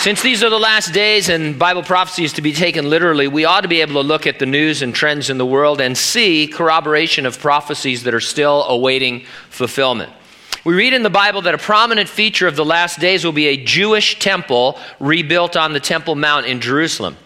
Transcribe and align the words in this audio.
Since 0.00 0.22
these 0.22 0.42
are 0.42 0.48
the 0.48 0.58
last 0.58 0.94
days 0.94 1.28
and 1.28 1.58
Bible 1.58 1.82
prophecy 1.82 2.24
is 2.24 2.32
to 2.32 2.40
be 2.40 2.54
taken 2.54 2.88
literally, 2.88 3.28
we 3.28 3.44
ought 3.44 3.60
to 3.60 3.68
be 3.68 3.82
able 3.82 4.00
to 4.00 4.08
look 4.08 4.26
at 4.26 4.38
the 4.38 4.46
news 4.46 4.80
and 4.80 4.94
trends 4.94 5.28
in 5.28 5.36
the 5.36 5.44
world 5.44 5.78
and 5.78 5.94
see 5.94 6.46
corroboration 6.46 7.26
of 7.26 7.38
prophecies 7.38 8.04
that 8.04 8.14
are 8.14 8.20
still 8.20 8.64
awaiting 8.64 9.26
fulfillment. 9.50 10.10
We 10.64 10.72
read 10.72 10.94
in 10.94 11.02
the 11.02 11.10
Bible 11.10 11.42
that 11.42 11.54
a 11.54 11.58
prominent 11.58 12.08
feature 12.08 12.46
of 12.46 12.56
the 12.56 12.64
last 12.64 12.98
days 12.98 13.26
will 13.26 13.32
be 13.32 13.48
a 13.48 13.62
Jewish 13.62 14.18
temple 14.18 14.78
rebuilt 15.00 15.54
on 15.54 15.74
the 15.74 15.80
Temple 15.80 16.14
Mount 16.14 16.46
in 16.46 16.62
Jerusalem. 16.62 17.18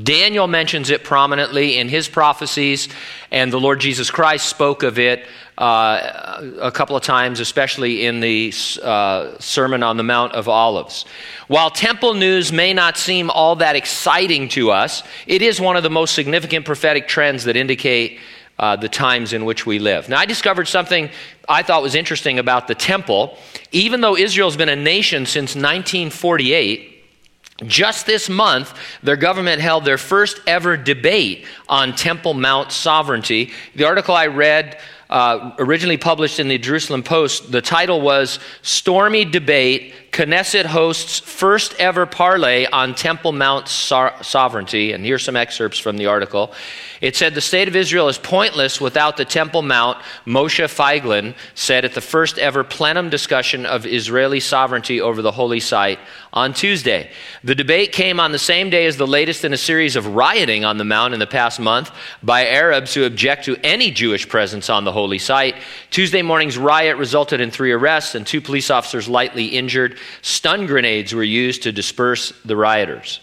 Daniel 0.00 0.46
mentions 0.46 0.88
it 0.88 1.04
prominently 1.04 1.76
in 1.78 1.88
his 1.88 2.08
prophecies, 2.08 2.88
and 3.30 3.52
the 3.52 3.60
Lord 3.60 3.78
Jesus 3.80 4.10
Christ 4.10 4.46
spoke 4.46 4.82
of 4.82 4.98
it 4.98 5.26
uh, 5.58 6.40
a 6.60 6.72
couple 6.72 6.96
of 6.96 7.02
times, 7.02 7.40
especially 7.40 8.06
in 8.06 8.20
the 8.20 8.54
uh, 8.82 9.38
Sermon 9.38 9.82
on 9.82 9.98
the 9.98 10.02
Mount 10.02 10.32
of 10.32 10.48
Olives. 10.48 11.04
While 11.46 11.70
temple 11.70 12.14
news 12.14 12.52
may 12.52 12.72
not 12.72 12.96
seem 12.96 13.28
all 13.28 13.56
that 13.56 13.76
exciting 13.76 14.48
to 14.50 14.70
us, 14.70 15.02
it 15.26 15.42
is 15.42 15.60
one 15.60 15.76
of 15.76 15.82
the 15.82 15.90
most 15.90 16.14
significant 16.14 16.64
prophetic 16.64 17.06
trends 17.06 17.44
that 17.44 17.56
indicate 17.56 18.18
uh, 18.58 18.76
the 18.76 18.88
times 18.88 19.34
in 19.34 19.44
which 19.44 19.66
we 19.66 19.78
live. 19.78 20.08
Now, 20.08 20.18
I 20.18 20.24
discovered 20.24 20.68
something 20.68 21.10
I 21.48 21.62
thought 21.62 21.82
was 21.82 21.94
interesting 21.94 22.38
about 22.38 22.66
the 22.66 22.74
temple. 22.74 23.36
Even 23.72 24.00
though 24.00 24.16
Israel's 24.16 24.56
been 24.56 24.68
a 24.68 24.76
nation 24.76 25.26
since 25.26 25.54
1948, 25.54 26.91
just 27.66 28.06
this 28.06 28.28
month, 28.28 28.74
their 29.02 29.16
government 29.16 29.60
held 29.60 29.84
their 29.84 29.98
first 29.98 30.40
ever 30.46 30.76
debate 30.76 31.46
on 31.68 31.94
Temple 31.94 32.34
Mount 32.34 32.72
sovereignty. 32.72 33.52
The 33.74 33.84
article 33.84 34.14
I 34.14 34.26
read, 34.26 34.78
uh, 35.10 35.52
originally 35.58 35.98
published 35.98 36.40
in 36.40 36.48
the 36.48 36.58
Jerusalem 36.58 37.02
Post, 37.02 37.52
the 37.52 37.60
title 37.60 38.00
was 38.00 38.38
Stormy 38.62 39.24
Debate 39.24 39.94
Knesset 40.12 40.66
hosts 40.66 41.20
first 41.20 41.74
ever 41.78 42.04
parley 42.04 42.66
on 42.66 42.94
Temple 42.94 43.32
Mount 43.32 43.66
so- 43.66 44.12
sovereignty. 44.20 44.92
And 44.92 45.02
here's 45.02 45.24
some 45.24 45.36
excerpts 45.36 45.78
from 45.78 45.96
the 45.96 46.04
article. 46.04 46.52
It 47.00 47.16
said, 47.16 47.34
The 47.34 47.40
state 47.40 47.66
of 47.66 47.74
Israel 47.74 48.08
is 48.08 48.18
pointless 48.18 48.78
without 48.78 49.16
the 49.16 49.24
Temple 49.24 49.62
Mount, 49.62 49.96
Moshe 50.26 50.62
Feiglin 50.68 51.34
said 51.54 51.86
at 51.86 51.94
the 51.94 52.02
first 52.02 52.38
ever 52.38 52.62
plenum 52.62 53.08
discussion 53.08 53.64
of 53.64 53.86
Israeli 53.86 54.38
sovereignty 54.38 55.00
over 55.00 55.22
the 55.22 55.32
holy 55.32 55.60
site 55.60 55.98
on 56.32 56.52
Tuesday. 56.52 57.10
The 57.42 57.54
debate 57.54 57.92
came 57.92 58.20
on 58.20 58.32
the 58.32 58.38
same 58.38 58.68
day 58.68 58.86
as 58.86 58.98
the 58.98 59.06
latest 59.06 59.44
in 59.44 59.52
a 59.52 59.58
series 59.58 59.96
of 59.96 60.14
rioting 60.14 60.64
on 60.64 60.76
the 60.76 60.84
Mount 60.84 61.14
in 61.14 61.20
the 61.20 61.26
past 61.26 61.58
month 61.58 61.90
by 62.22 62.46
Arabs 62.46 62.92
who 62.94 63.04
object 63.04 63.46
to 63.46 63.56
any 63.64 63.90
Jewish 63.90 64.28
presence 64.28 64.68
on 64.68 64.84
the 64.84 64.92
holy 64.92 65.18
site. 65.18 65.56
Tuesday 65.90 66.22
morning's 66.22 66.58
riot 66.58 66.98
resulted 66.98 67.40
in 67.40 67.50
three 67.50 67.72
arrests 67.72 68.14
and 68.14 68.26
two 68.26 68.42
police 68.42 68.70
officers 68.70 69.08
lightly 69.08 69.46
injured. 69.46 69.98
Stun 70.22 70.66
grenades 70.66 71.14
were 71.14 71.22
used 71.22 71.62
to 71.64 71.72
disperse 71.72 72.32
the 72.44 72.56
rioters. 72.56 73.20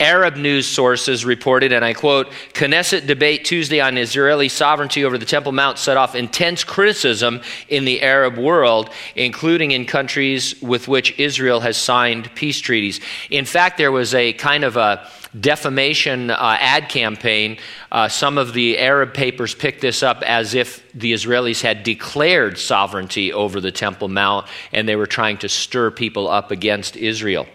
Arab 0.00 0.36
news 0.36 0.66
sources 0.66 1.24
reported, 1.24 1.72
and 1.72 1.84
I 1.84 1.94
quote 1.94 2.30
Knesset 2.52 3.06
debate 3.06 3.44
Tuesday 3.44 3.80
on 3.80 3.96
Israeli 3.96 4.48
sovereignty 4.48 5.04
over 5.04 5.18
the 5.18 5.24
Temple 5.24 5.52
Mount 5.52 5.78
set 5.78 5.96
off 5.96 6.14
intense 6.14 6.64
criticism 6.64 7.40
in 7.68 7.84
the 7.84 8.02
Arab 8.02 8.36
world, 8.36 8.90
including 9.14 9.70
in 9.70 9.86
countries 9.86 10.60
with 10.60 10.88
which 10.88 11.18
Israel 11.18 11.60
has 11.60 11.76
signed 11.76 12.34
peace 12.34 12.58
treaties. 12.60 13.00
In 13.30 13.44
fact, 13.44 13.78
there 13.78 13.92
was 13.92 14.14
a 14.14 14.32
kind 14.32 14.64
of 14.64 14.76
a 14.76 15.08
defamation 15.38 16.30
uh, 16.30 16.56
ad 16.60 16.88
campaign. 16.88 17.58
Uh, 17.90 18.08
some 18.08 18.38
of 18.38 18.52
the 18.52 18.78
Arab 18.78 19.14
papers 19.14 19.54
picked 19.54 19.80
this 19.80 20.02
up 20.02 20.22
as 20.22 20.54
if 20.54 20.84
the 20.92 21.12
Israelis 21.12 21.62
had 21.62 21.82
declared 21.82 22.58
sovereignty 22.58 23.32
over 23.32 23.60
the 23.60 23.72
Temple 23.72 24.08
Mount 24.08 24.46
and 24.72 24.88
they 24.88 24.96
were 24.96 25.06
trying 25.06 25.38
to 25.38 25.48
stir 25.48 25.90
people 25.90 26.28
up 26.28 26.50
against 26.50 26.96
Israel. 26.96 27.46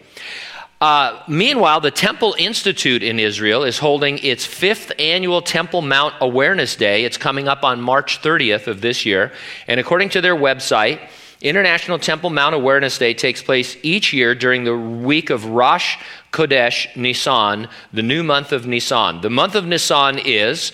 Uh, 0.81 1.21
meanwhile, 1.27 1.81
the 1.81 1.91
Temple 1.91 2.35
Institute 2.37 3.03
in 3.03 3.19
Israel 3.19 3.63
is 3.63 3.79
holding 3.79 4.17
its 4.19 4.45
fifth 4.45 4.93
annual 4.97 5.41
Temple 5.41 5.81
Mount 5.81 6.13
Awareness 6.21 6.77
Day. 6.77 7.03
It's 7.03 7.17
coming 7.17 7.49
up 7.49 7.65
on 7.65 7.81
March 7.81 8.21
30th 8.21 8.67
of 8.67 8.79
this 8.79 9.05
year. 9.05 9.33
And 9.67 9.77
according 9.77 10.09
to 10.09 10.21
their 10.21 10.35
website, 10.35 11.01
International 11.41 11.99
Temple 11.99 12.29
Mount 12.29 12.55
Awareness 12.55 12.97
Day 12.97 13.13
takes 13.13 13.43
place 13.43 13.75
each 13.83 14.13
year 14.13 14.33
during 14.33 14.63
the 14.63 14.77
week 14.77 15.29
of 15.29 15.45
Rosh 15.45 15.97
Chodesh 16.31 16.95
Nisan, 16.95 17.67
the 17.91 18.03
new 18.03 18.23
month 18.23 18.53
of 18.53 18.65
Nisan. 18.65 19.19
The 19.19 19.29
month 19.29 19.55
of 19.55 19.65
Nisan 19.65 20.17
is 20.19 20.71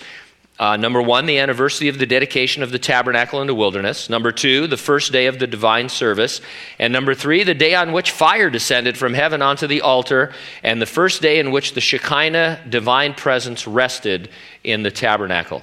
uh, 0.58 0.76
number 0.76 1.02
one, 1.02 1.26
the 1.26 1.38
anniversary 1.38 1.88
of 1.88 1.98
the 1.98 2.06
dedication 2.06 2.62
of 2.62 2.72
the 2.72 2.78
tabernacle 2.78 3.42
in 3.42 3.46
the 3.46 3.54
wilderness. 3.54 4.08
Number 4.08 4.32
two, 4.32 4.66
the 4.66 4.78
first 4.78 5.12
day 5.12 5.26
of 5.26 5.38
the 5.38 5.46
divine 5.46 5.90
service. 5.90 6.40
And 6.78 6.92
number 6.92 7.14
three, 7.14 7.44
the 7.44 7.54
day 7.54 7.74
on 7.74 7.92
which 7.92 8.10
fire 8.10 8.48
descended 8.48 8.96
from 8.96 9.12
heaven 9.12 9.42
onto 9.42 9.66
the 9.66 9.82
altar, 9.82 10.32
and 10.62 10.80
the 10.80 10.86
first 10.86 11.20
day 11.20 11.38
in 11.38 11.50
which 11.50 11.74
the 11.74 11.80
Shekinah 11.82 12.62
divine 12.70 13.12
presence 13.12 13.66
rested 13.66 14.30
in 14.64 14.82
the 14.82 14.90
tabernacle. 14.90 15.62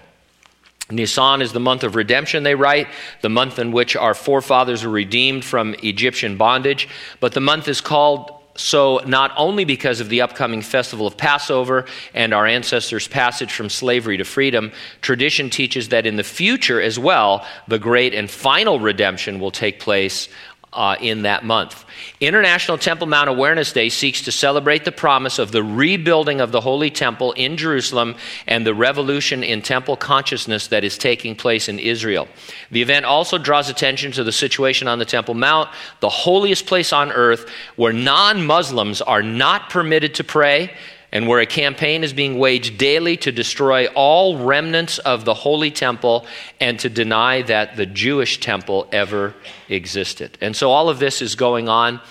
Nisan 0.91 1.41
is 1.41 1.53
the 1.53 1.59
month 1.59 1.83
of 1.83 1.95
redemption, 1.95 2.43
they 2.43 2.55
write, 2.55 2.87
the 3.21 3.29
month 3.29 3.57
in 3.57 3.71
which 3.71 3.95
our 3.95 4.13
forefathers 4.13 4.83
were 4.83 4.91
redeemed 4.91 5.43
from 5.43 5.75
Egyptian 5.81 6.37
bondage. 6.37 6.87
But 7.19 7.31
the 7.31 7.39
month 7.39 7.67
is 7.67 7.81
called 7.81 8.42
so, 8.55 9.01
not 9.07 9.31
only 9.35 9.65
because 9.65 9.99
of 9.99 10.09
the 10.09 10.21
upcoming 10.21 10.61
festival 10.61 11.07
of 11.07 11.17
Passover 11.17 11.85
and 12.13 12.33
our 12.35 12.45
ancestors' 12.45 13.07
passage 13.07 13.51
from 13.51 13.67
slavery 13.67 14.17
to 14.17 14.23
freedom, 14.23 14.71
tradition 15.01 15.49
teaches 15.49 15.89
that 15.89 16.05
in 16.05 16.17
the 16.17 16.23
future 16.23 16.79
as 16.79 16.99
well, 16.99 17.45
the 17.67 17.79
great 17.79 18.13
and 18.13 18.29
final 18.29 18.79
redemption 18.79 19.39
will 19.39 19.49
take 19.49 19.79
place 19.79 20.29
uh, 20.73 20.95
in 20.99 21.23
that 21.23 21.43
month. 21.43 21.85
International 22.19 22.77
Temple 22.77 23.07
Mount 23.07 23.29
Awareness 23.29 23.71
Day 23.71 23.89
seeks 23.89 24.21
to 24.23 24.31
celebrate 24.31 24.85
the 24.85 24.91
promise 24.91 25.39
of 25.39 25.51
the 25.51 25.63
rebuilding 25.63 26.41
of 26.41 26.51
the 26.51 26.61
Holy 26.61 26.89
Temple 26.89 27.31
in 27.33 27.57
Jerusalem 27.57 28.15
and 28.47 28.65
the 28.65 28.73
revolution 28.73 29.43
in 29.43 29.61
temple 29.61 29.95
consciousness 29.95 30.67
that 30.67 30.83
is 30.83 30.97
taking 30.97 31.35
place 31.35 31.69
in 31.69 31.79
Israel. 31.79 32.27
The 32.71 32.81
event 32.81 33.05
also 33.05 33.37
draws 33.37 33.69
attention 33.69 34.11
to 34.13 34.23
the 34.23 34.31
situation 34.31 34.87
on 34.87 34.99
the 34.99 35.05
Temple 35.05 35.33
Mount, 35.33 35.69
the 35.99 36.09
holiest 36.09 36.65
place 36.65 36.93
on 36.93 37.11
earth, 37.11 37.49
where 37.75 37.93
non 37.93 38.45
Muslims 38.45 39.01
are 39.01 39.23
not 39.23 39.69
permitted 39.69 40.15
to 40.15 40.23
pray 40.23 40.71
and 41.13 41.27
where 41.27 41.39
a 41.39 41.45
campaign 41.45 42.03
is 42.03 42.11
being 42.11 42.39
waged 42.39 42.77
daily 42.79 43.15
to 43.15 43.31
destroy 43.31 43.85
all 43.93 44.39
remnants 44.39 44.97
of 44.97 45.25
the 45.25 45.33
Holy 45.35 45.69
Temple 45.69 46.25
and 46.59 46.79
to 46.79 46.89
deny 46.89 47.43
that 47.43 47.77
the 47.77 47.85
Jewish 47.85 48.39
temple 48.39 48.87
ever 48.91 49.35
existed. 49.69 50.39
And 50.41 50.55
so 50.55 50.71
all 50.71 50.89
of 50.89 50.97
this 50.97 51.21
is 51.21 51.35
going 51.35 51.69
on 51.69 52.01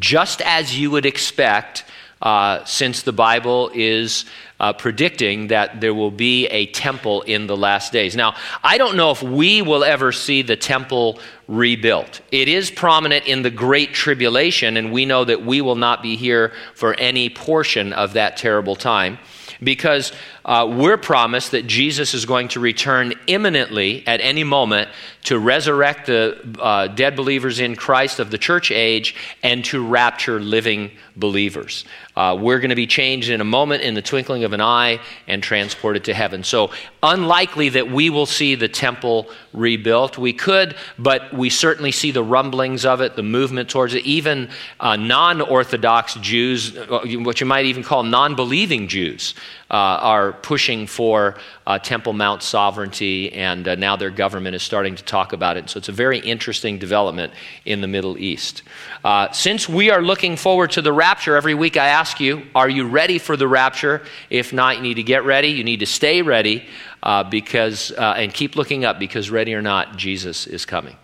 just 0.00 0.42
as 0.42 0.78
you 0.78 0.90
would 0.90 1.06
expect, 1.06 1.84
uh, 2.22 2.64
since 2.64 3.02
the 3.02 3.12
Bible 3.12 3.70
is 3.74 4.24
uh, 4.60 4.72
predicting 4.72 5.48
that 5.48 5.80
there 5.80 5.94
will 5.94 6.10
be 6.10 6.46
a 6.46 6.66
temple 6.66 7.22
in 7.22 7.46
the 7.46 7.56
last 7.56 7.92
days. 7.92 8.16
Now, 8.16 8.34
I 8.62 8.78
don't 8.78 8.96
know 8.96 9.10
if 9.10 9.22
we 9.22 9.62
will 9.62 9.84
ever 9.84 10.10
see 10.10 10.42
the 10.42 10.56
temple 10.56 11.20
rebuilt. 11.46 12.20
It 12.32 12.48
is 12.48 12.70
prominent 12.70 13.26
in 13.26 13.42
the 13.42 13.50
Great 13.50 13.94
Tribulation, 13.94 14.76
and 14.76 14.92
we 14.92 15.06
know 15.06 15.24
that 15.24 15.44
we 15.44 15.60
will 15.60 15.76
not 15.76 16.02
be 16.02 16.16
here 16.16 16.52
for 16.74 16.94
any 16.94 17.30
portion 17.30 17.92
of 17.92 18.14
that 18.14 18.36
terrible 18.36 18.74
time 18.74 19.18
because 19.62 20.12
uh, 20.44 20.66
we're 20.70 20.96
promised 20.96 21.50
that 21.52 21.66
Jesus 21.66 22.14
is 22.14 22.24
going 22.24 22.48
to 22.48 22.60
return 22.60 23.14
imminently 23.26 24.06
at 24.06 24.20
any 24.20 24.44
moment 24.44 24.88
to 25.24 25.38
resurrect 25.38 26.06
the 26.06 26.38
uh, 26.58 26.86
dead 26.88 27.14
believers 27.14 27.60
in 27.60 27.76
Christ 27.76 28.18
of 28.18 28.30
the 28.30 28.38
church 28.38 28.70
age 28.70 29.14
and 29.42 29.64
to 29.66 29.86
rapture 29.86 30.40
living 30.40 30.90
believers. 31.16 31.84
Uh, 32.16 32.34
we're 32.34 32.58
going 32.58 32.70
to 32.70 32.76
be 32.76 32.86
changed 32.86 33.30
in 33.30 33.40
a 33.40 33.44
moment, 33.44 33.82
in 33.82 33.94
the 33.94 34.02
twinkling 34.02 34.44
of 34.44 34.52
an 34.52 34.60
eye, 34.60 35.00
and 35.26 35.42
transported 35.42 36.04
to 36.04 36.14
heaven. 36.14 36.42
So, 36.42 36.70
unlikely 37.02 37.68
that 37.70 37.90
we 37.90 38.10
will 38.10 38.26
see 38.26 38.54
the 38.54 38.68
temple 38.68 39.28
rebuilt. 39.52 40.18
We 40.18 40.32
could, 40.32 40.74
but 40.98 41.32
we 41.32 41.50
certainly 41.50 41.92
see 41.92 42.10
the 42.10 42.22
rumblings 42.22 42.84
of 42.84 43.00
it, 43.00 43.14
the 43.14 43.22
movement 43.22 43.68
towards 43.68 43.94
it. 43.94 44.04
Even 44.04 44.48
uh, 44.80 44.96
non 44.96 45.40
Orthodox 45.40 46.14
Jews, 46.14 46.76
uh, 46.76 47.04
what 47.18 47.40
you 47.40 47.46
might 47.46 47.66
even 47.66 47.82
call 47.82 48.02
non 48.02 48.34
believing 48.34 48.88
Jews, 48.88 49.34
uh, 49.70 49.74
are 49.74 50.32
pushing 50.32 50.86
for 50.86 51.36
uh, 51.66 51.78
Temple 51.78 52.12
Mount 52.12 52.42
sovereignty, 52.42 53.32
and 53.32 53.68
uh, 53.68 53.74
now 53.74 53.96
their 53.96 54.10
government 54.10 54.54
is 54.54 54.62
starting 54.62 54.94
to 54.96 55.04
talk 55.04 55.32
about 55.32 55.56
it. 55.56 55.68
So 55.68 55.78
it's 55.78 55.88
a 55.88 55.92
very 55.92 56.18
interesting 56.18 56.78
development 56.78 57.32
in 57.64 57.80
the 57.80 57.86
Middle 57.86 58.18
East. 58.18 58.62
Uh, 59.04 59.30
since 59.32 59.68
we 59.68 59.90
are 59.90 60.02
looking 60.02 60.36
forward 60.36 60.70
to 60.72 60.82
the 60.82 60.92
rapture, 60.92 61.36
every 61.36 61.54
week 61.54 61.76
I 61.76 61.88
ask 61.88 62.20
you, 62.20 62.42
are 62.54 62.68
you 62.68 62.86
ready 62.86 63.18
for 63.18 63.36
the 63.36 63.48
rapture? 63.48 64.02
If 64.30 64.52
not, 64.52 64.76
you 64.76 64.82
need 64.82 64.94
to 64.94 65.02
get 65.02 65.24
ready. 65.24 65.48
You 65.48 65.64
need 65.64 65.80
to 65.80 65.86
stay 65.86 66.22
ready 66.22 66.66
uh, 67.02 67.24
because, 67.24 67.90
and 67.92 68.32
keep 68.32 68.56
looking 68.56 68.84
up 68.84 68.98
because, 68.98 69.30
ready 69.30 69.54
or 69.54 69.62
not, 69.62 69.96
Jesus 69.96 70.46
is 70.46 70.64
coming. 70.64 70.96